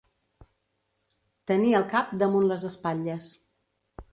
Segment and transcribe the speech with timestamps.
[1.51, 3.29] Tenir el cap damunt les espatlles.